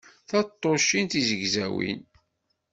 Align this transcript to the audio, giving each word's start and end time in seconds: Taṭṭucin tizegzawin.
Taṭṭucin 0.29 1.05
tizegzawin. 1.11 2.01